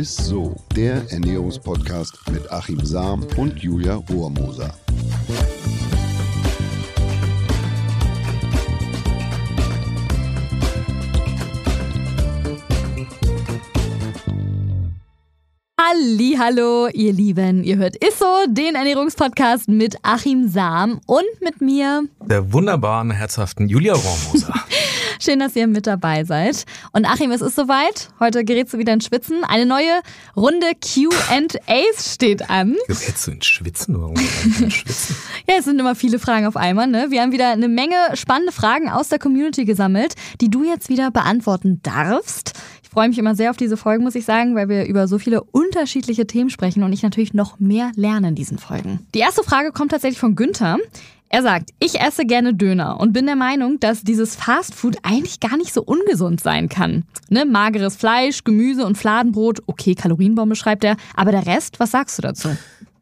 [0.00, 4.74] ist so, der Ernährungspodcast mit Achim Sam und Julia Rohrmoser.
[16.42, 17.62] Hallo, ihr Lieben.
[17.62, 22.04] Ihr hört Isso, den Ernährungspodcast mit Achim Sam und mit mir.
[22.24, 24.54] Der wunderbaren, herzhaften Julia Rohrmoser.
[25.22, 26.64] Schön, dass ihr mit dabei seid.
[26.92, 28.08] Und Achim, es ist soweit.
[28.20, 29.44] Heute gerätst du wieder in Schwitzen.
[29.44, 30.00] Eine neue
[30.34, 32.74] Runde Q&As steht an.
[32.86, 34.00] Gerätst du in Schwitzen?
[34.00, 35.16] Warum Schwitzen?
[35.46, 36.86] ja, es sind immer viele Fragen auf einmal.
[36.86, 37.08] Ne?
[37.10, 41.10] Wir haben wieder eine Menge spannende Fragen aus der Community gesammelt, die du jetzt wieder
[41.10, 42.54] beantworten darfst.
[42.82, 45.18] Ich freue mich immer sehr auf diese Folgen, muss ich sagen, weil wir über so
[45.18, 49.06] viele unterschiedliche Themen sprechen und ich natürlich noch mehr lerne in diesen Folgen.
[49.14, 50.78] Die erste Frage kommt tatsächlich von Günther.
[51.32, 55.56] Er sagt, ich esse gerne Döner und bin der Meinung, dass dieses Fastfood eigentlich gar
[55.56, 57.04] nicht so ungesund sein kann.
[57.28, 62.18] Ne, mageres Fleisch, Gemüse und Fladenbrot, okay, Kalorienbombe schreibt er, aber der Rest, was sagst
[62.18, 62.48] du dazu?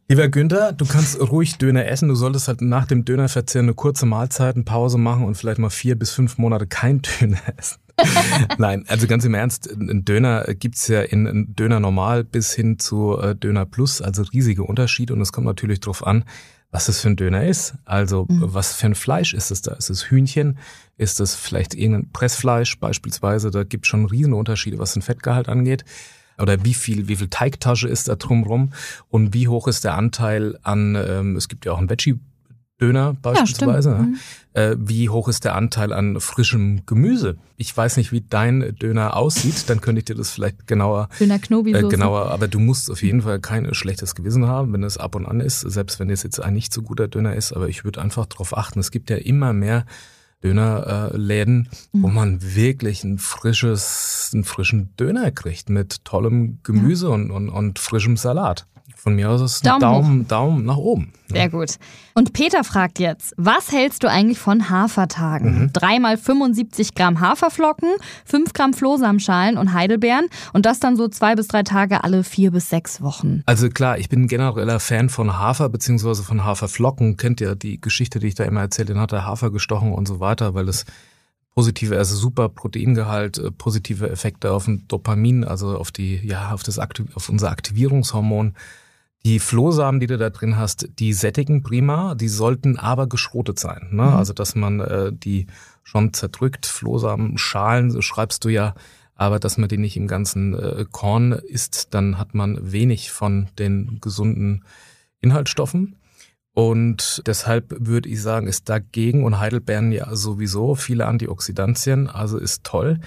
[0.08, 2.10] Lieber Günther, du kannst ruhig Döner essen.
[2.10, 5.70] Du solltest halt nach dem Dönerverzehr eine kurze Mahlzeit, eine Pause machen und vielleicht mal
[5.70, 7.78] vier bis fünf Monate kein Döner essen.
[8.58, 13.18] Nein, also ganz im Ernst, ein Döner gibt's ja in Döner normal bis hin zu
[13.18, 16.24] äh, Döner Plus, also riesige Unterschiede und es kommt natürlich drauf an,
[16.70, 17.74] was das für ein Döner ist.
[17.84, 18.42] Also mhm.
[18.54, 19.72] was für ein Fleisch ist es da?
[19.72, 20.58] Ist es Hühnchen?
[20.96, 23.50] Ist es vielleicht irgendein Pressfleisch beispielsweise?
[23.50, 25.84] Da gibt es schon riesen Unterschiede, was den Fettgehalt angeht.
[26.38, 28.72] Oder wie viel, wie viel Teigtasche ist da drumrum?
[29.08, 32.18] Und wie hoch ist der Anteil an, ähm, es gibt ja auch ein Veggie
[32.80, 33.90] Döner beispielsweise.
[33.90, 34.18] Ja, mhm.
[34.52, 37.36] äh, wie hoch ist der Anteil an frischem Gemüse?
[37.56, 41.08] Ich weiß nicht, wie dein Döner aussieht, dann könnte ich dir das vielleicht genauer.
[41.18, 44.84] Döner Knobi äh, genauer, aber du musst auf jeden Fall kein schlechtes Gewissen haben, wenn
[44.84, 47.52] es ab und an ist, selbst wenn es jetzt ein nicht so guter Döner ist.
[47.52, 48.78] Aber ich würde einfach darauf achten.
[48.78, 49.84] Es gibt ja immer mehr
[50.44, 52.02] Dönerläden, mhm.
[52.02, 57.14] wo man wirklich ein frisches, einen frischen Döner kriegt mit tollem Gemüse ja.
[57.14, 58.66] und, und, und frischem Salat.
[58.96, 61.12] Von mir aus ist Daumen, Daumen, Daumen nach oben.
[61.28, 61.76] Sehr gut.
[62.14, 65.62] Und Peter fragt jetzt, was hältst du eigentlich von Hafertagen?
[65.62, 65.72] Mhm.
[65.72, 67.90] Dreimal 75 Gramm Haferflocken,
[68.24, 72.50] 5 Gramm Flohsamenschalen und Heidelbeeren und das dann so zwei bis drei Tage alle vier
[72.50, 73.42] bis sechs Wochen.
[73.46, 77.16] Also klar, ich bin genereller Fan von Hafer beziehungsweise von Haferflocken.
[77.16, 80.08] Kennt ihr die Geschichte, die ich da immer erzähle, den hat der Hafer gestochen und
[80.08, 80.86] so weiter, weil es
[81.58, 86.62] positive, also super Proteingehalt, äh, positive Effekte auf den Dopamin, also auf die, ja, auf
[86.62, 88.54] das auf unser Aktivierungshormon
[89.24, 93.88] die Flohsamen, die du da drin hast, die sättigen prima, die sollten aber geschrotet sein.
[93.90, 94.04] Ne?
[94.04, 94.08] Mhm.
[94.14, 95.48] Also dass man äh, die
[95.82, 98.74] schon zerdrückt, Flohsamen, Schalen, so schreibst du ja,
[99.16, 103.48] aber dass man die nicht im ganzen äh, Korn isst, dann hat man wenig von
[103.58, 104.62] den gesunden
[105.20, 105.96] Inhaltsstoffen.
[106.58, 112.64] Und deshalb würde ich sagen, ist dagegen und Heidelbeeren ja sowieso viele Antioxidantien, also ist
[112.64, 112.98] toll.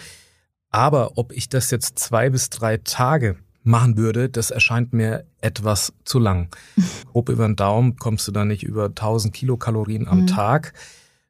[0.70, 5.92] Aber ob ich das jetzt zwei bis drei Tage machen würde, das erscheint mir etwas
[6.06, 6.48] zu lang.
[7.12, 10.28] Grob über den Daumen kommst du da nicht über 1000 Kilokalorien am mhm.
[10.28, 10.72] Tag.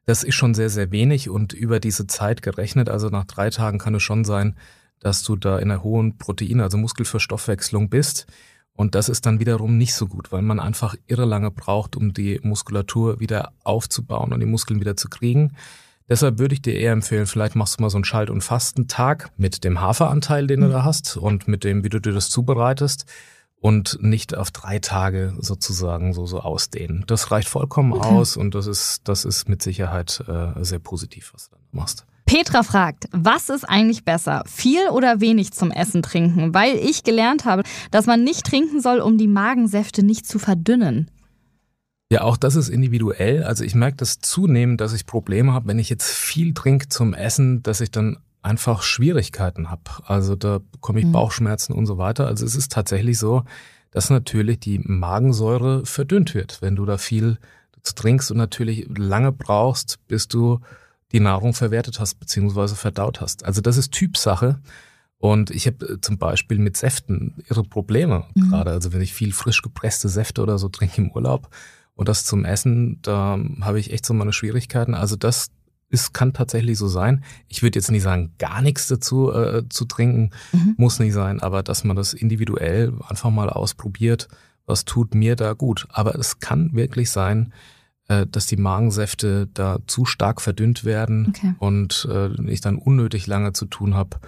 [0.04, 3.78] Das ist schon sehr, sehr wenig und über diese Zeit gerechnet, also nach drei Tagen
[3.78, 4.54] kann es schon sein,
[5.00, 8.28] dass du da in einer hohen Protein, also Muskelverstoffwechslung bist.
[8.74, 12.14] Und das ist dann wiederum nicht so gut, weil man einfach irre lange braucht, um
[12.14, 15.52] die Muskulatur wieder aufzubauen und die Muskeln wieder zu kriegen.
[16.08, 19.30] Deshalb würde ich dir eher empfehlen, vielleicht machst du mal so einen Schalt- und Fastentag
[19.36, 20.72] mit dem Haferanteil, den du mhm.
[20.72, 23.06] da hast und mit dem, wie du dir das zubereitest
[23.62, 27.04] und nicht auf drei Tage sozusagen so, so ausdehnen.
[27.06, 28.08] Das reicht vollkommen okay.
[28.08, 32.04] aus und das ist, das ist mit Sicherheit äh, sehr positiv, was du dann machst.
[32.24, 36.54] Petra fragt, was ist eigentlich besser, viel oder wenig zum Essen trinken?
[36.54, 41.10] Weil ich gelernt habe, dass man nicht trinken soll, um die Magensäfte nicht zu verdünnen.
[42.10, 43.42] Ja, auch das ist individuell.
[43.42, 47.14] Also ich merke das zunehmend, dass ich Probleme habe, wenn ich jetzt viel trinke zum
[47.14, 49.82] Essen, dass ich dann einfach Schwierigkeiten habe.
[50.04, 51.12] Also da bekomme ich mhm.
[51.12, 52.26] Bauchschmerzen und so weiter.
[52.26, 53.44] Also es ist tatsächlich so,
[53.92, 57.38] dass natürlich die Magensäure verdünnt wird, wenn du da viel
[57.82, 60.60] trinkst und natürlich lange brauchst, bis du
[61.12, 63.44] die Nahrung verwertet hast beziehungsweise verdaut hast.
[63.44, 64.60] Also das ist Typsache.
[65.18, 68.50] Und ich habe äh, zum Beispiel mit Säften ihre Probleme mhm.
[68.50, 68.70] gerade.
[68.72, 71.48] Also wenn ich viel frisch gepresste Säfte oder so trinke im Urlaub,
[71.94, 74.94] und das zum Essen, da habe ich echt so meine Schwierigkeiten.
[74.94, 75.50] Also das
[75.88, 77.22] ist, kann tatsächlich so sein.
[77.48, 80.74] Ich würde jetzt nicht sagen, gar nichts dazu äh, zu trinken, mhm.
[80.78, 84.28] muss nicht sein, aber dass man das individuell einfach mal ausprobiert,
[84.64, 85.86] was tut mir da gut.
[85.90, 87.52] Aber es kann wirklich sein,
[88.08, 91.54] äh, dass die Magensäfte da zu stark verdünnt werden okay.
[91.58, 94.18] und äh, ich dann unnötig lange zu tun habe,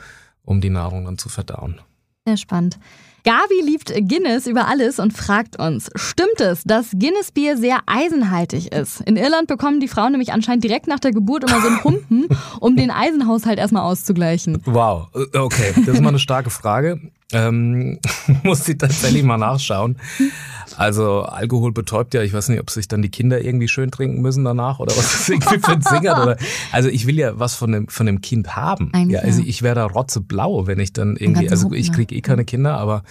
[0.43, 1.81] um die Nahrung dann zu verdauen.
[2.26, 2.79] Sehr spannend.
[3.25, 9.00] Gabi liebt Guinness über alles und fragt uns, stimmt es, dass Guinness-Bier sehr eisenhaltig ist?
[9.00, 12.29] In Irland bekommen die Frauen nämlich anscheinend direkt nach der Geburt immer so einen Humpen,
[12.61, 14.61] um den Eisenhaushalt erstmal auszugleichen.
[14.67, 17.00] Wow, okay, das ist mal eine starke Frage.
[17.32, 17.99] Ähm,
[18.43, 19.97] muss ich tatsächlich mal nachschauen.
[20.76, 24.21] Also Alkohol betäubt ja, ich weiß nicht, ob sich dann die Kinder irgendwie schön trinken
[24.21, 26.37] müssen danach oder was das irgendwie für ein Singert oder.
[26.73, 28.91] Also ich will ja was von dem, von dem Kind haben.
[28.93, 31.97] Eigentlich ja, also ich wäre da rotzeblau, wenn ich dann irgendwie, also ich ne?
[31.97, 33.03] kriege eh keine Kinder, aber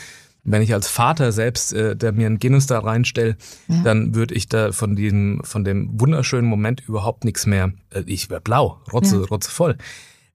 [0.45, 3.37] wenn ich als Vater selbst, äh, der mir einen Guinness da reinstelle,
[3.69, 3.81] Ja.
[3.83, 7.71] dann würde ich da von diesem, von dem wunderschönen Moment überhaupt nichts mehr.
[7.91, 9.25] Äh, ich wäre blau, rotze, Ja.
[9.25, 9.77] rotzevoll.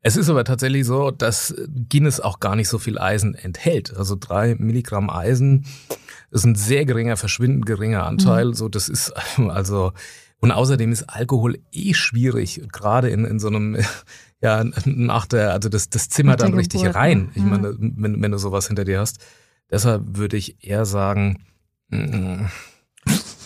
[0.00, 1.54] Es ist aber tatsächlich so, dass
[1.88, 3.94] Guinness auch gar nicht so viel Eisen enthält.
[3.96, 5.66] Also drei Milligramm Eisen
[6.30, 8.54] ist ein sehr geringer, verschwindend geringer Anteil.
[8.54, 9.12] So, das ist
[9.48, 9.92] also
[10.40, 13.76] und außerdem ist Alkohol eh schwierig, gerade in, in so einem
[14.40, 17.18] ja nach der also das das Zimmer Nach der dann richtig Geburt, rein.
[17.22, 17.28] ne?
[17.34, 17.48] Ich Ja.
[17.48, 19.18] meine, wenn, wenn du sowas hinter dir hast,
[19.70, 21.44] deshalb würde ich eher sagen,
[21.90, 22.44] mm,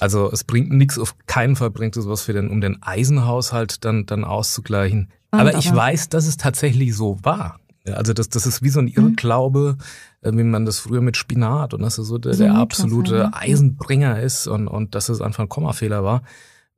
[0.02, 3.84] also es bringt nichts, auf keinen Fall bringt es was für den, um den Eisenhaushalt
[3.84, 5.08] dann, dann auszugleichen.
[5.28, 7.58] Spannend, aber ich aber- weiß, dass es tatsächlich so war.
[7.87, 8.87] Also das, das ist wie so Mhm.
[8.88, 9.76] ein Irrglaube,
[10.20, 13.31] äh, wie man das früher mit Spinat und dass es so der, der absolute.
[13.32, 16.22] Eisenbringer ist und, und dass es einfach ein Kommafehler war.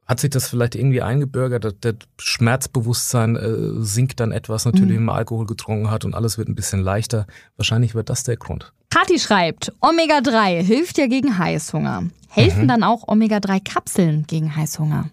[0.06, 1.64] Hat sich das vielleicht irgendwie eingebürgert?
[1.64, 4.96] Das, das Schmerzbewusstsein äh, sinkt dann etwas natürlich, Mhm.
[4.96, 7.26] wenn man Alkohol getrunken hat und alles wird ein bisschen leichter.
[7.56, 8.72] Wahrscheinlich wird das der Grund.
[8.90, 12.04] Kathi schreibt, Omega-3 hilft ja gegen Heißhunger.
[12.28, 12.68] Helfen Mhm.
[12.68, 15.08] dann auch Omega-3-Kapseln gegen Heißhunger?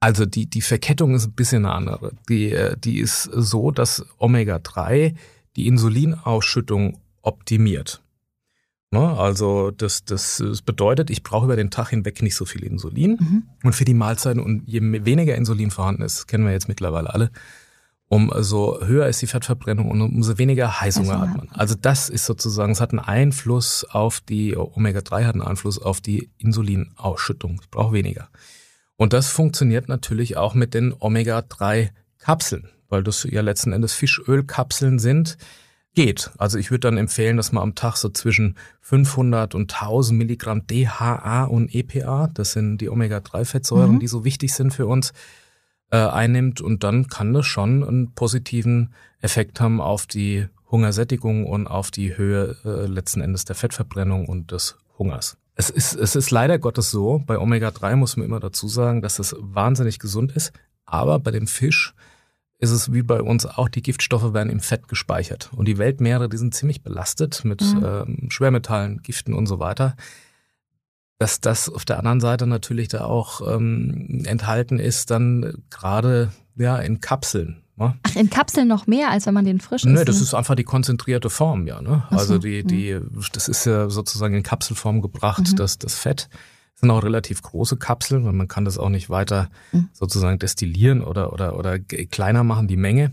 [0.00, 2.12] Also die, die Verkettung ist ein bisschen eine andere.
[2.28, 5.14] Die, äh, die ist so, dass Omega-3
[5.56, 8.00] die Insulinausschüttung optimiert.
[8.90, 9.00] Ne?
[9.00, 13.18] Also das, das, das bedeutet, ich brauche über den Tag hinweg nicht so viel Insulin.
[13.20, 13.42] Mhm.
[13.62, 17.30] Und für die Mahlzeiten, und je weniger Insulin vorhanden ist, kennen wir jetzt mittlerweile alle,
[18.08, 21.48] umso höher ist die Fettverbrennung und umso weniger Heißhunger Heißhunger hat man.
[21.50, 26.00] Also das ist sozusagen, es hat einen Einfluss auf die, Omega-3 hat einen Einfluss auf
[26.00, 27.60] die Insulinausschüttung.
[27.62, 28.30] Ich brauche weniger.
[28.96, 35.36] Und das funktioniert natürlich auch mit den Omega-3-Kapseln, weil das ja letzten Endes Fischölkapseln sind.
[35.98, 36.30] Geht.
[36.38, 40.64] Also ich würde dann empfehlen, dass man am Tag so zwischen 500 und 1000 Milligramm
[40.64, 43.98] DHA und EPA, das sind die Omega-3-Fettsäuren, Mhm.
[43.98, 45.12] die so wichtig sind für uns,
[45.90, 46.60] äh, einnimmt.
[46.60, 52.16] Und dann kann das schon einen positiven Effekt haben auf die Hungersättigung und auf die
[52.16, 55.36] Höhe äh, letzten Endes der Fettverbrennung und des Hungers.
[55.56, 59.18] Es ist, es ist leider Gottes so, bei Omega-3 muss man immer dazu sagen, dass
[59.18, 60.52] es wahnsinnig gesund ist.
[60.84, 61.92] Aber bei dem Fisch
[62.58, 65.50] ist es wie bei uns auch, die Giftstoffe werden im Fett gespeichert.
[65.54, 67.84] Und die Weltmeere, die sind ziemlich belastet mit Mhm.
[67.84, 69.94] ähm, Schwermetallen, Giften und so weiter.
[71.18, 76.76] Dass das auf der anderen Seite natürlich da auch ähm, enthalten ist, dann gerade ja
[76.78, 77.62] in Kapseln.
[77.76, 77.96] Ne?
[78.02, 80.08] Ach, in Kapseln noch mehr, als wenn man den frisch isst?
[80.08, 81.80] das ist einfach die konzentrierte Form, ja.
[81.82, 82.02] Ne?
[82.06, 82.98] Ach so, Also die, die,
[83.32, 85.56] das ist ja sozusagen in Kapselform gebracht, Mhm.
[85.56, 86.28] das, das Fett.
[86.78, 89.88] Das sind auch relativ große Kapseln, weil man kann das auch nicht weiter Mhm.
[89.92, 93.10] sozusagen destillieren oder, oder, oder kleiner machen, die Menge.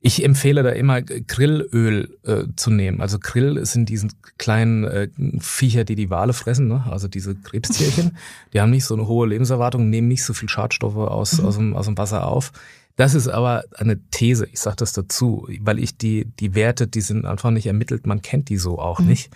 [0.00, 3.00] Ich empfehle da immer Grillöl äh, zu nehmen.
[3.02, 5.08] Also Grill sind diesen kleinen äh,
[5.40, 6.84] Viecher, die die Wale fressen, ne?
[6.90, 8.16] also diese Krebstierchen.
[8.54, 11.44] die haben nicht so eine hohe Lebenserwartung, nehmen nicht so viel Schadstoffe aus, Mhm.
[11.46, 12.52] aus, dem, aus dem Wasser auf.
[12.96, 17.00] Das ist aber eine These, ich sage das dazu, weil ich die, die Werte, die
[17.02, 19.06] sind einfach nicht ermittelt, man kennt die so auch Mhm.
[19.06, 19.30] nicht.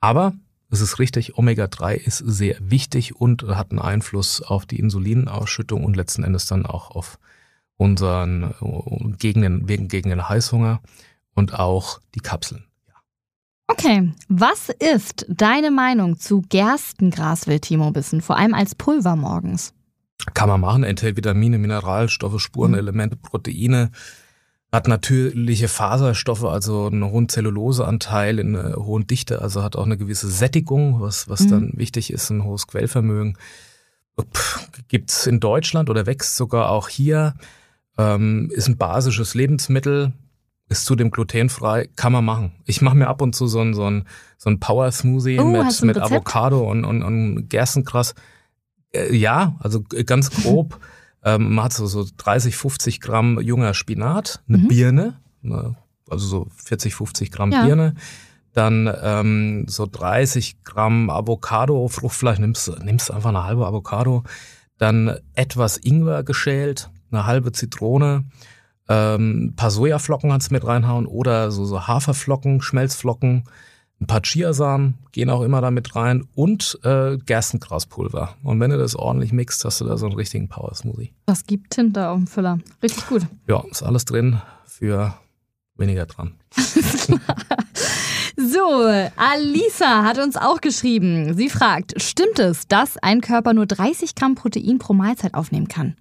[0.00, 0.32] Aber
[0.70, 5.96] es ist richtig, Omega-3 ist sehr wichtig und hat einen Einfluss auf die Insulinausschüttung und
[5.96, 7.18] letzten Endes dann auch auf
[7.76, 10.80] unseren äh, gegen den, gegen den Heißhunger
[11.34, 12.64] und auch die Kapseln.
[13.66, 19.72] Okay, was ist deine Meinung zu Gerstengras-Timo-Bissen, vor allem als Pulver morgens?
[20.34, 23.90] Kann man machen, enthält Vitamine, Mineralstoffe, Spurenelemente, Proteine,
[24.72, 29.96] hat natürliche Faserstoffe, also einen hohen Zelluloseanteil, in einer hohen Dichte, also hat auch eine
[29.96, 31.50] gewisse Sättigung, was, was Mhm.
[31.50, 33.36] dann wichtig ist, ein hohes Quellvermögen.
[34.20, 37.34] Pff, Gibt's in Deutschland oder wächst sogar auch hier,
[37.98, 40.12] ähm, ist ein basisches Lebensmittel,
[40.68, 42.52] ist zudem glutenfrei, kann man machen.
[42.64, 44.04] Ich mache mir ab und zu so ein, so ein,
[44.38, 45.98] so ein Power-Smoothie Oh, mit, mit?
[45.98, 48.14] Avocado und, und, und Gerstengras.
[48.92, 50.78] Äh, ja, also ganz grob.
[51.24, 54.68] ähm, man hat so, so 30, 50 Gramm junger Spinat, eine Mhm.
[54.68, 55.76] Birne, ne,
[56.08, 57.64] also so 40, 50 Gramm Ja.
[57.64, 57.94] Birne.
[58.52, 64.24] Dann ähm, so 30 Gramm Avocado, Fruchtfleisch, nimmst, nimmst einfach eine halbe Avocado.
[64.76, 68.24] Dann etwas Ingwer geschält, eine halbe Zitrone,
[68.88, 73.44] ähm, ein paar Sojaflocken kannst du mit reinhauen oder so, so Haferflocken, Schmelzflocken,
[74.00, 78.36] ein paar Chiasamen gehen auch immer da mit rein und äh, Gerstengraspulver.
[78.42, 81.12] Und wenn du das ordentlich mixt, hast du da so einen richtigen Power Smoothie.
[81.26, 82.58] Das gibt Tinte auf dem Füller.
[82.82, 83.26] Richtig gut.
[83.46, 85.14] Ja, ist alles drin für
[85.76, 86.34] weniger dran.
[88.36, 91.34] So, Alisa hat uns auch geschrieben.
[91.34, 95.94] Sie fragt, stimmt es, dass ein Körper nur 30 Gramm Protein pro Mahlzeit aufnehmen kann?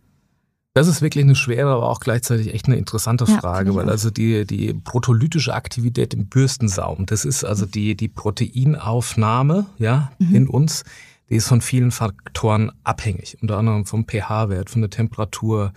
[0.73, 4.11] Das ist wirklich eine schwere, aber auch gleichzeitig echt eine interessante Frage, ja, weil also
[4.11, 10.35] die, die protolytische Aktivität im Bürstensaum, das ist also die, die Proteinaufnahme, ja, mhm.
[10.35, 10.83] in uns,
[11.29, 15.73] die ist von vielen Faktoren abhängig, unter anderem vom pH-Wert, von der Temperatur.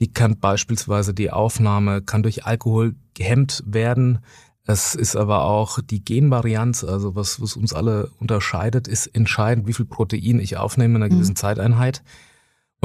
[0.00, 4.20] Die kann beispielsweise die Aufnahme kann durch Alkohol gehemmt werden.
[4.64, 9.72] Es ist aber auch die Genvarianz, also was, was uns alle unterscheidet, ist entscheidend, wie
[9.72, 11.36] viel Protein ich aufnehme in einer gewissen mhm.
[11.36, 12.02] Zeiteinheit.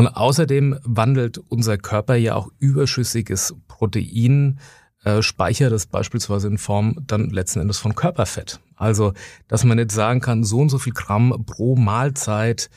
[0.02, 4.60] Und außerdem wandelt unser Körper ja auch überschüssiges Protein,
[5.04, 8.60] äh, speichert es beispielsweise in Form dann letzten Endes von Körperfett.
[8.76, 9.14] Also,
[9.48, 12.72] dass man nicht sagen kann, so und so viel Gramm pro Mahlzeit,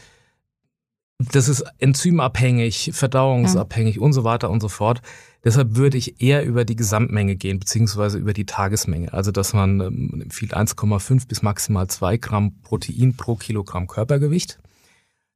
[1.19, 4.03] das ist enzymabhängig, verdauungsabhängig ja.
[4.03, 5.01] und so weiter und so fort.
[5.45, 9.15] Deshalb würde ich eher über die Gesamtmenge gehen, beziehungsweise über die Tagesmenge.
[9.15, 14.59] Also, dass man ähm, empfiehlt 1,5 bis maximal 2 Gramm Protein pro Kilogramm Körpergewicht.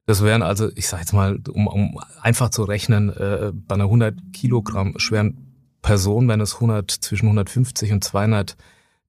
[0.09, 3.83] Das wären also, ich sage jetzt mal, um, um einfach zu rechnen, äh, bei einer
[3.83, 8.57] 100 Kilogramm schweren Person wären es 100, zwischen 150 und 200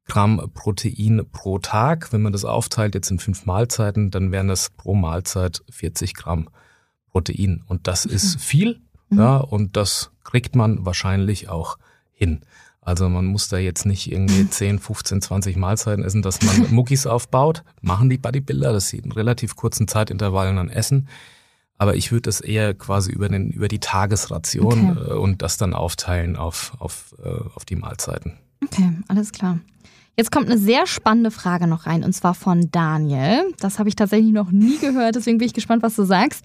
[0.05, 2.13] Gramm Protein pro Tag.
[2.13, 6.51] Wenn man das aufteilt jetzt in fünf Mahlzeiten, dann wären es pro Mahlzeit 40 Gramm
[7.11, 7.65] Protein.
[7.67, 8.41] Und das ist mhm.
[8.41, 9.19] viel, mhm.
[9.21, 11.79] ja, und das kriegt man wahrscheinlich auch
[12.13, 12.43] hin.
[12.83, 17.07] Also man muss da jetzt nicht irgendwie 10, 15, 20 Mahlzeiten essen, dass man Muckis
[17.07, 17.63] aufbaut.
[17.83, 21.09] Machen die Bodybuilder, dass sie in relativ kurzen Zeitintervallen dann essen.
[21.77, 25.11] Aber ich würde das eher quasi über, den, über die Tagesration okay.
[25.11, 28.39] äh, und das dann aufteilen auf, auf, äh, auf die Mahlzeiten.
[28.63, 29.59] Okay, alles klar.
[30.17, 33.55] Jetzt kommt eine sehr spannende Frage noch rein und zwar von Daniel.
[33.61, 36.45] Das habe ich tatsächlich noch nie gehört, deswegen bin ich gespannt, was du sagst.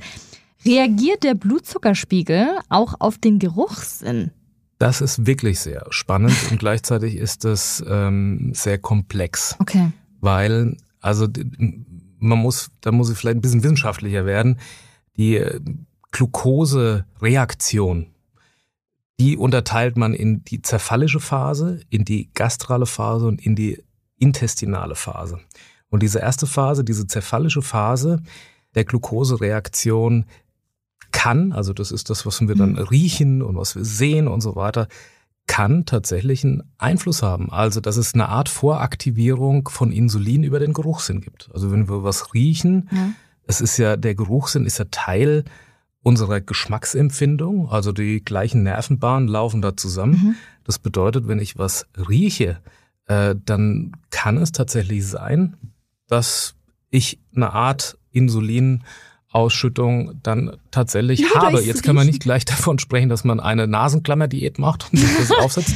[0.65, 4.31] Reagiert der Blutzuckerspiegel auch auf den Geruchssinn?
[4.85, 9.55] Das ist wirklich sehr spannend und gleichzeitig ist es ähm, sehr komplex.
[9.57, 9.91] Okay.
[10.21, 11.27] Weil, also
[12.19, 14.59] man muss, da muss ich vielleicht ein bisschen wissenschaftlicher werden.
[15.17, 15.59] Die äh,
[16.11, 18.11] Glucose-Reaktion,
[19.19, 23.83] die unterteilt man in die zerfallische Phase, in die gastrale Phase und in die
[24.19, 25.39] intestinale Phase.
[25.89, 28.21] Und diese erste Phase, diese zerfallische Phase
[28.75, 30.25] der Glucose-Reaktion,
[31.15, 32.79] kann, also das ist das, was wir dann mhm.
[32.79, 34.89] riechen und was wir sehen und so weiter,
[35.47, 37.51] kann tatsächlich einen Einfluss haben.
[37.51, 41.49] Also, dass es eine Art Voraktivierung von Insulin über den Geruchssinn gibt.
[41.53, 43.11] Also, wenn wir was riechen, ja.
[43.47, 45.45] es ist ja, der Geruchssinn ist ja Teil
[46.01, 47.69] unserer Geschmacksempfindung.
[47.69, 50.13] Also, die gleichen Nervenbahnen laufen da zusammen.
[50.13, 50.35] Mhm.
[50.65, 52.59] Das bedeutet, wenn ich was rieche,
[53.05, 55.55] äh, dann kann es tatsächlich sein,
[56.07, 56.55] dass
[56.89, 58.83] ich eine Art Insulin
[59.35, 61.61] Ausschüttung dann tatsächlich ja, habe.
[61.61, 65.31] Jetzt kann man nicht gleich davon sprechen, dass man eine Nasenklammer-Diät macht und sich das
[65.39, 65.75] aufsetzt.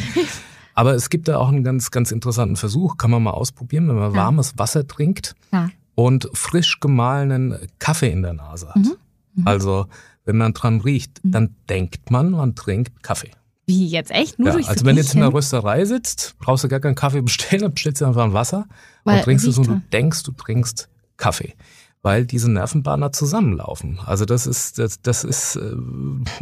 [0.73, 3.97] Aber es gibt da auch einen ganz, ganz interessanten Versuch, kann man mal ausprobieren, wenn
[3.97, 4.17] man ja.
[4.17, 5.69] warmes Wasser trinkt ja.
[5.95, 8.77] und frisch gemahlenen Kaffee in der Nase hat.
[8.77, 8.95] Mhm.
[9.35, 9.47] Mhm.
[9.47, 9.87] Also,
[10.23, 11.31] wenn man dran riecht, mhm.
[11.31, 13.31] dann denkt man, man trinkt Kaffee.
[13.65, 14.39] Wie jetzt echt?
[14.39, 17.21] Nur ja, also wenn du jetzt in der Rösterei sitzt, brauchst du gar keinen Kaffee
[17.21, 18.67] bestellen, dann bestellst du einfach ein Wasser
[19.03, 21.55] Weil und trinkst es und du denkst, du trinkst Kaffee
[22.01, 23.99] weil diese Nervenbahner zusammenlaufen.
[24.05, 25.75] Also das ist, das, das ist äh,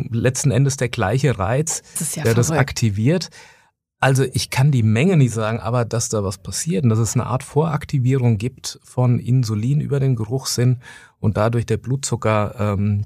[0.09, 2.37] letzten Endes der gleiche Reiz, ja der verrückt.
[2.37, 3.29] das aktiviert.
[3.99, 7.15] Also ich kann die Menge nicht sagen, aber dass da was passiert und dass es
[7.15, 10.81] eine Art Voraktivierung gibt von Insulin über den Geruchssinn
[11.19, 13.05] und dadurch der Blutzucker, ähm,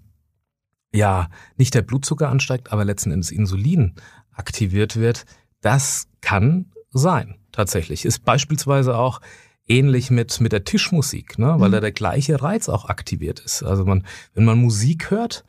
[0.93, 3.95] ja, nicht der Blutzucker ansteigt, aber letzten Endes Insulin
[4.33, 5.25] aktiviert wird,
[5.61, 8.03] das kann sein, tatsächlich.
[8.03, 9.21] Ist beispielsweise auch
[9.71, 11.55] ähnlich mit, mit der Tischmusik, ne?
[11.57, 11.73] weil mhm.
[11.73, 13.63] da der gleiche Reiz auch aktiviert ist.
[13.63, 15.45] Also man, wenn man Musik hört,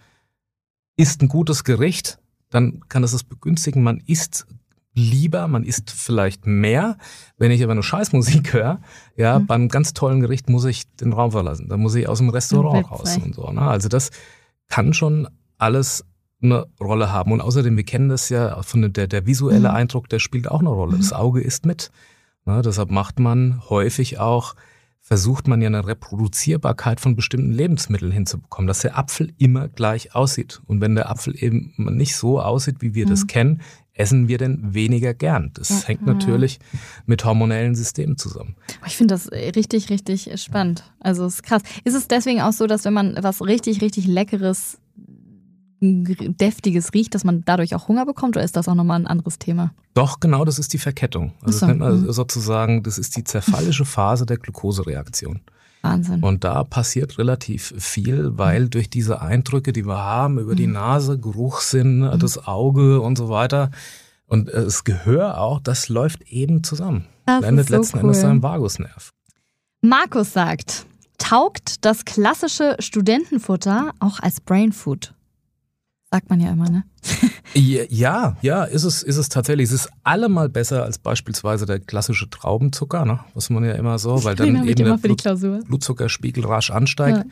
[0.96, 2.18] isst ein gutes Gericht,
[2.50, 3.82] dann kann es das begünstigen.
[3.82, 4.46] Man isst
[4.94, 6.98] lieber, man isst vielleicht mehr.
[7.36, 8.80] Wenn ich aber eine Scheißmusik höre,
[9.16, 9.46] ja, mhm.
[9.46, 11.68] beim ganz tollen Gericht muss ich den Raum verlassen.
[11.68, 13.50] Da muss ich aus dem Restaurant raus und so.
[13.50, 13.62] Ne?
[13.62, 14.10] Also das
[14.68, 16.04] kann schon alles
[16.42, 17.32] eine Rolle haben.
[17.32, 19.74] Und außerdem, wir kennen das ja von der, der visuelle mhm.
[19.76, 20.96] Eindruck, der spielt auch eine Rolle.
[20.96, 21.16] Das mhm.
[21.16, 21.90] Auge ist mit.
[22.44, 24.54] Ne, deshalb macht man häufig auch,
[25.00, 30.62] versucht man ja eine Reproduzierbarkeit von bestimmten Lebensmitteln hinzubekommen, dass der Apfel immer gleich aussieht.
[30.66, 33.10] Und wenn der Apfel eben nicht so aussieht, wie wir mhm.
[33.10, 33.60] das kennen,
[33.94, 35.50] essen wir denn weniger gern.
[35.54, 36.78] Das ja, hängt natürlich ja.
[37.06, 38.56] mit hormonellen Systemen zusammen.
[38.86, 40.84] Ich finde das richtig, richtig spannend.
[41.00, 41.62] Also es ist krass.
[41.84, 44.78] Ist es deswegen auch so, dass wenn man was richtig, richtig Leckeres
[45.82, 49.38] deftiges riecht, dass man dadurch auch Hunger bekommt oder ist das auch nochmal ein anderes
[49.38, 49.72] Thema?
[49.94, 51.32] Doch, genau, das ist die Verkettung.
[51.42, 51.60] Also so.
[51.60, 52.12] das nennt man mhm.
[52.12, 55.40] sozusagen, das ist die zerfallische Phase der Glukosereaktion.
[55.82, 56.22] Wahnsinn.
[56.22, 60.74] Und da passiert relativ viel, weil durch diese Eindrücke, die wir haben, über die mhm.
[60.74, 63.70] Nase, Geruchssinn, das Auge und so weiter,
[64.26, 67.06] und das Gehör auch, das läuft eben zusammen.
[67.26, 68.04] Das ist so letzten cool.
[68.04, 69.12] Endes am Vagusnerv.
[69.82, 70.86] Markus sagt,
[71.18, 75.12] taugt das klassische Studentenfutter auch als Brainfood?
[76.12, 76.84] Sagt man ja immer, ne?
[77.54, 79.64] Ja, ja, ist es, ist es tatsächlich.
[79.68, 83.20] Es ist allemal besser als beispielsweise der klassische Traubenzucker, ne?
[83.34, 85.66] was man ja immer so, weil dann eben der für die Blut.
[85.66, 87.16] Blutzuckerspiegel rasch ansteigt.
[87.16, 87.24] Ja.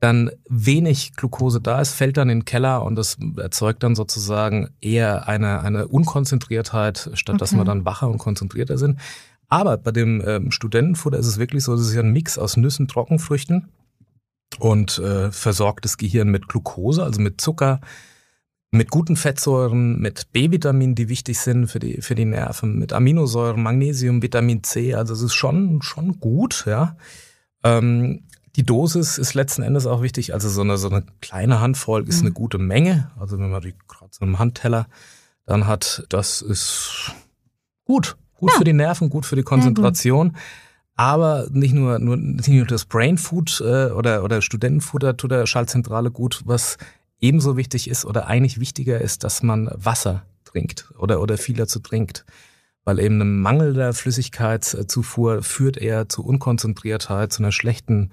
[0.00, 4.70] Dann wenig Glucose da ist, fällt dann in den Keller und das erzeugt dann sozusagen
[4.80, 7.60] eher eine, eine Unkonzentriertheit, statt dass Okay.
[7.60, 8.98] wir dann wacher und konzentrierter sind.
[9.48, 12.56] Aber bei dem ähm, Studentenfutter ist es wirklich so, das ist ja ein Mix aus
[12.56, 13.68] Nüssen, Trockenfrüchten
[14.60, 17.80] und äh, versorgt das Gehirn mit Glucose, also mit Zucker,
[18.70, 23.62] mit guten Fettsäuren, mit B-Vitaminen, die wichtig sind für die, für die Nerven, mit Aminosäuren,
[23.62, 24.94] Magnesium, Vitamin C.
[24.94, 26.96] Also es ist schon, schon gut, ja.
[27.64, 28.22] Ähm,
[28.56, 30.34] die Dosis ist letzten Endes auch wichtig.
[30.34, 32.26] Also so eine, so eine kleine Handvoll ist Mhm.
[32.26, 33.10] eine gute Menge.
[33.18, 34.86] Also wenn man die gerade so einem Handteller
[35.46, 37.12] dann hat, das ist
[37.84, 38.16] gut.
[38.34, 38.58] Gut Ja.
[38.58, 40.36] für die Nerven, gut für die Konzentration.
[40.96, 45.46] Aber nicht nur, nur, nicht nur das Brain Food äh, oder, oder Studentenfutter tut der
[45.46, 46.42] Schaltzentrale gut.
[46.44, 46.76] Was
[47.20, 51.80] ebenso wichtig ist oder eigentlich wichtiger ist, dass man Wasser trinkt oder, oder viel dazu
[51.80, 52.24] trinkt.
[52.84, 58.10] Weil eben ein Mangel der Flüssigkeitszufuhr führt eher zu Unkonzentriertheit, zu einer schlechten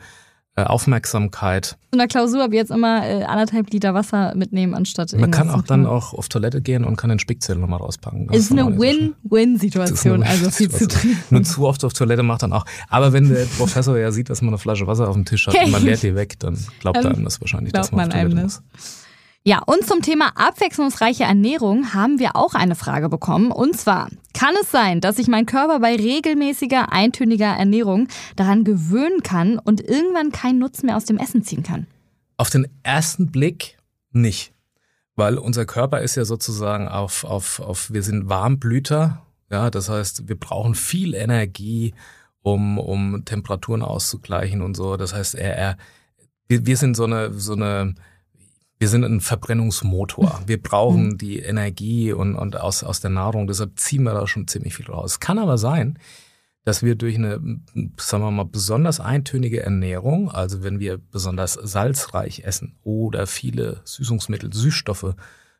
[0.65, 1.77] Aufmerksamkeit.
[1.91, 5.49] In der Klausur habe ich jetzt immer äh, anderthalb Liter Wasser mitnehmen, anstatt Man kann
[5.49, 8.27] auch dann auch auf Toilette gehen und kann den Spickzettel nochmal rauspacken.
[8.27, 8.79] Das Ist eine so.
[8.79, 11.17] Win-Win-Situation, Das ist eine also viel zu trinken.
[11.29, 12.65] Nur zu oft auf Toilette macht dann auch.
[12.89, 15.55] Aber wenn der Professor ja sieht, dass man eine Flasche Wasser auf dem Tisch hat
[15.55, 18.07] und man leert die weg, dann glaubt er Dann einem das wahrscheinlich, dass man auf
[18.07, 18.61] man einem Toilette das.
[18.61, 19.03] muss.
[19.43, 23.51] Ja, und zum Thema abwechslungsreiche Ernährung haben wir auch eine Frage bekommen.
[23.51, 29.24] Und zwar, kann es sein, dass sich mein Körper bei regelmäßiger, eintöniger Ernährung daran gewöhnen
[29.24, 31.88] kann und irgendwann keinen Nutzen mehr aus dem Essen ziehen kann?
[32.38, 33.77] Auf den ersten Blick
[34.12, 34.53] nicht.
[35.15, 39.25] Weil unser Körper ist ja sozusagen auf, auf, auf wir sind Warmblüter.
[39.50, 41.96] Ja, das heißt, wir brauchen viel Energie,
[42.44, 44.98] um, um Temperaturen auszugleichen und so.
[44.98, 45.77] Das heißt, er, er,
[46.48, 47.96] wir, wir sind so eine, so eine,
[48.79, 50.41] wir sind ein Verbrennungsmotor.
[50.46, 53.48] Wir brauchen die Energie und, und aus, aus der Nahrung.
[53.48, 55.13] Deshalb ziehen wir da schon ziemlich viel raus.
[55.13, 55.98] Es kann aber sein,
[56.63, 57.39] dass wir durch eine,
[57.98, 64.54] sagen wir mal, besonders eintönige Ernährung, also wenn wir besonders salzreich essen oder viele Süßungsmittel,
[64.54, 65.15] Süßstoffe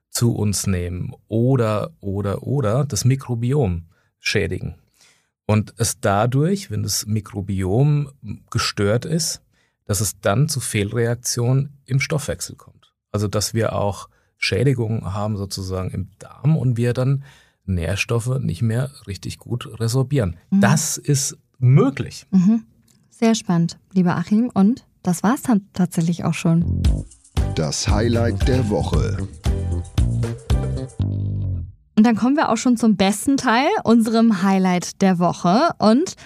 [0.10, 3.86] zu uns nehmen oder, oder, oder das Mikrobiom
[4.20, 4.76] schädigen.
[5.46, 8.12] Und es dadurch, wenn das Mikrobiom
[8.52, 9.42] gestört ist,
[9.86, 12.77] dass es dann zu Fehlreaktionen im Stoffwechsel kommt.
[13.18, 17.24] Also dass wir auch Schädigungen haben sozusagen im Darm und wir dann
[17.66, 20.36] Nährstoffe nicht mehr richtig gut resorbieren.
[20.52, 20.62] Mhm.
[20.62, 22.28] Das ist möglich.
[22.30, 22.66] Mhm.
[23.10, 24.52] Sehr spannend, lieber Achim.
[24.54, 26.84] Und das war's dann tatsächlich auch schon.
[27.56, 29.28] Das Highlight der Woche.
[31.96, 35.72] Und dann kommen wir auch schon zum besten Teil, unserem Highlight der Woche.
[35.80, 36.18] Und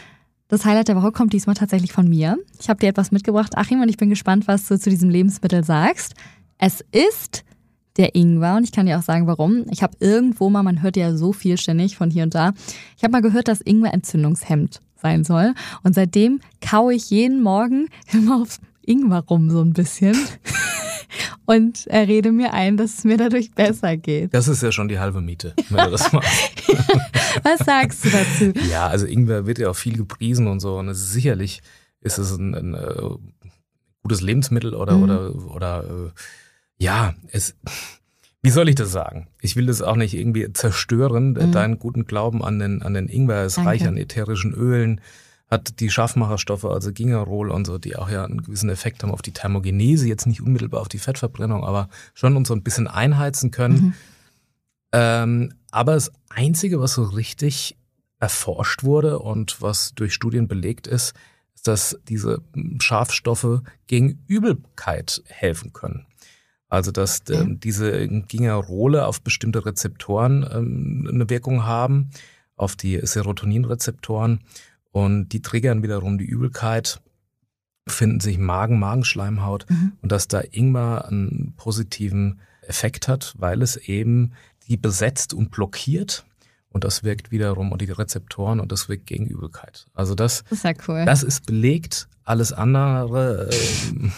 [0.50, 2.38] das Highlight der Woche kommt diesmal tatsächlich von mir.
[2.60, 5.64] Ich habe dir etwas mitgebracht, Achim, und ich bin gespannt, was du zu diesem Lebensmittel
[5.64, 6.16] sagst.
[6.64, 7.44] Es ist
[7.98, 9.66] der Ingwer und ich kann dir auch sagen, warum.
[9.72, 12.54] Ich habe irgendwo mal, man hört ja so viel ständig von hier und da,
[12.96, 15.56] ich habe mal gehört, dass Ingwer entzündungshemmend sein soll.
[15.84, 20.16] Und seitdem kaue ich jeden Morgen immer auf Ingwer rum so ein bisschen.
[21.46, 24.34] Und er rede mir ein, dass es mir dadurch besser geht.
[24.34, 26.54] Das ist ja schon die halbe Miete, wenn du das machst.
[27.44, 28.54] Was sagst du dazu?
[28.70, 30.78] Ja, also Ingwer wird ja auch viel gepriesen und so.
[30.78, 31.62] Und es ist sicherlich
[32.00, 32.94] ist es ein, ein äh,
[34.04, 35.04] gutes Lebensmittel oder, Mhm.
[35.04, 36.10] oder, oder äh,
[36.82, 37.56] ja, es.
[38.44, 39.28] Wie soll ich das sagen?
[39.40, 41.52] Ich will das auch nicht irgendwie zerstören, Mhm.
[41.52, 43.46] deinen guten Glauben an den, an den Ingwer.
[43.46, 43.70] Ist Danke.
[43.70, 45.00] reich an ätherischen Ölen,
[45.48, 49.22] hat die Scharfmacherstoffe, also Gingerol und so, die auch ja einen gewissen Effekt haben auf
[49.22, 53.52] die Thermogenese, jetzt nicht unmittelbar auf die Fettverbrennung, aber schon uns so ein bisschen einheizen
[53.52, 53.76] können.
[53.76, 53.94] Mhm.
[54.94, 57.78] Ähm, aber das Einzige, was so richtig
[58.20, 61.14] erforscht wurde und was durch Studien belegt ist,
[61.54, 62.42] ist, dass diese
[62.80, 66.08] Schafstoffe gegen Übelkeit helfen können.
[66.72, 72.10] Also dass ähm, diese Gingerole auf bestimmte Rezeptoren ähm, eine Wirkung haben,
[72.56, 74.40] auf die Serotoninrezeptoren
[74.92, 77.02] und die triggern wiederum die Übelkeit,
[77.88, 79.92] finden sich Magen, Magenschleimhaut Mhm.
[80.02, 84.32] und dass da Ingwer einen positiven Effekt hat, weil es eben
[84.68, 86.24] die besetzt und blockiert
[86.70, 89.88] und das wirkt wiederum und die Rezeptoren und das wirkt gegen Übelkeit.
[89.94, 91.04] Also das, Das ist ja cool.
[91.06, 92.08] das ist belegt.
[92.24, 94.12] Alles andere, ähm,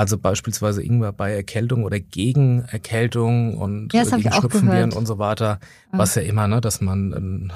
[0.00, 5.18] also beispielsweise Ingwer bei Erkältung oder gegen Erkältung und Ja, hab gegen Schnupfenviren und so
[5.18, 5.60] weiter,
[5.92, 5.98] Ja.
[5.98, 7.52] was ja immer, ne, dass man ähm,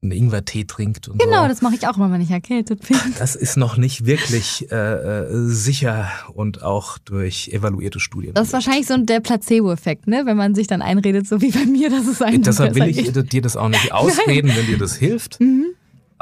[0.00, 1.48] einen Ingwertee trinkt und genau, so.
[1.48, 2.96] das mache ich auch immer, wenn ich erkältet bin.
[3.18, 8.32] Das ist noch nicht wirklich äh, äh, sicher und auch durch evaluierte Studien.
[8.32, 10.22] Das ist wahrscheinlich so der Placebo-Effekt, ne?
[10.24, 13.12] Wenn man sich dann einredet, so wie bei mir, dass es einem Deshalb will ich
[13.12, 13.32] geht.
[13.32, 15.40] dir das auch nicht ausreden, wenn dir das hilft.
[15.40, 15.66] Mhm.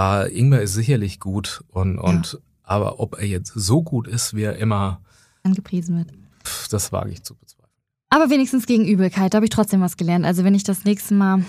[0.01, 2.39] Äh, Ingwer ist sicherlich gut und, und ja.
[2.65, 5.03] aber ob er jetzt so gut ist, wie er immer
[5.47, 6.09] angepriesen wird,
[6.45, 7.73] pff, das wage ich zu bezweifeln.
[8.11, 10.25] Aber wenigstens gegen Übelkeit, da habe ich trotzdem was gelernt.
[10.25, 11.47] Also wenn ich das nächste Mal ein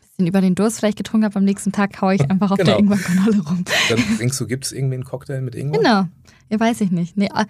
[0.00, 2.72] bisschen über den Durst vielleicht getrunken habe, am nächsten Tag haue ich einfach auf genau.
[2.72, 3.64] der Ingwerkanolle rum.
[3.88, 5.78] Dann denkst du, gibt es irgendwie einen Cocktail mit Ingwer?
[5.78, 6.06] Genau,
[6.48, 7.16] ja, weiß ich nicht.
[7.16, 7.46] Nee, äh,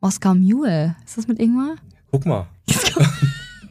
[0.00, 1.76] Moskau Mule, ist das mit Ingwer?
[2.10, 2.46] Guck mal.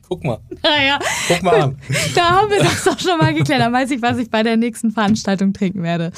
[0.10, 0.40] Guck mal.
[0.64, 1.00] Naja.
[1.28, 1.78] Guck mal an.
[2.16, 3.62] Da haben wir das doch schon mal geklärt.
[3.62, 6.12] Dann weiß ich, was ich bei der nächsten Veranstaltung trinken werde.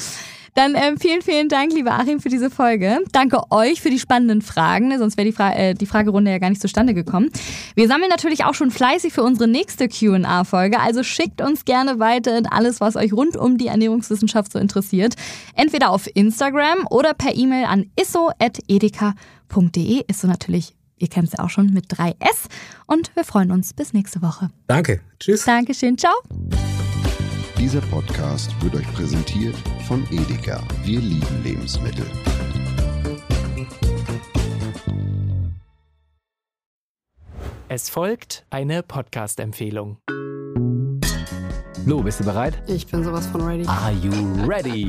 [0.54, 2.98] Dann ähm, vielen, vielen Dank, lieber Achim, für diese Folge.
[3.12, 4.98] Danke euch für die spannenden Fragen, ne?
[4.98, 7.30] sonst wäre die, Fra äh, die Fragerunde ja gar nicht zustande gekommen.
[7.74, 12.42] Wir sammeln natürlich auch schon fleißig für unsere nächste QA-Folge, also schickt uns gerne weiter
[12.50, 15.14] alles, was euch rund um die Ernährungswissenschaft so interessiert.
[15.54, 20.04] Entweder auf Instagram oder per E-Mail an isso.edeka.de.
[20.06, 22.48] Ist so natürlich Ihr kennt es ja auch schon mit 3S.
[22.86, 24.50] Und wir freuen uns bis nächste Woche.
[24.66, 25.00] Danke.
[25.18, 25.44] Tschüss.
[25.44, 25.96] Dankeschön.
[25.96, 26.14] Ciao.
[27.60, 29.54] Dieser Podcast wird euch präsentiert
[29.86, 30.62] von Edeka.
[30.82, 32.06] Wir lieben Lebensmittel.
[37.68, 39.98] Es folgt eine Podcast-Empfehlung.
[41.84, 42.62] Lo, bist du bereit?
[42.66, 43.66] Ich bin sowas von ready.
[43.66, 44.10] Are you
[44.46, 44.88] ready?